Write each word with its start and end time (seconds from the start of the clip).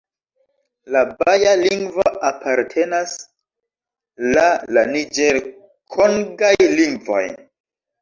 La 0.95 1.03
baja 1.19 1.51
lingvo 1.63 2.05
apartenas 2.31 3.15
la 4.33 4.49
la 4.75 4.89
niĝer-kongaj 4.97 6.55
lingvoj. 6.83 7.25